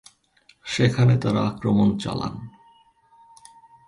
[0.65, 2.33] সেখানে তারা আক্রমণ চালান।